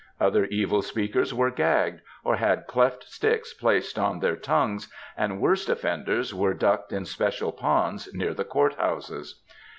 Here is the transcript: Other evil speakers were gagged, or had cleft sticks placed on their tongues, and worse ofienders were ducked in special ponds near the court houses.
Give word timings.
Other 0.19 0.45
evil 0.45 0.81
speakers 0.81 1.31
were 1.31 1.51
gagged, 1.51 2.01
or 2.23 2.37
had 2.37 2.65
cleft 2.65 3.03
sticks 3.03 3.53
placed 3.53 3.99
on 3.99 4.19
their 4.19 4.35
tongues, 4.35 4.91
and 5.15 5.39
worse 5.39 5.67
ofienders 5.67 6.33
were 6.33 6.55
ducked 6.55 6.91
in 6.91 7.05
special 7.05 7.51
ponds 7.51 8.09
near 8.11 8.33
the 8.33 8.43
court 8.43 8.73
houses. 8.79 9.43